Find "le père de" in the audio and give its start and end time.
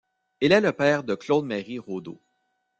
0.61-1.13